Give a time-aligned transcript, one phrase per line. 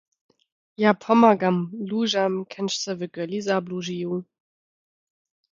[0.83, 4.13] Ja pomagam luźam, kenž se w góli zabłuźiju.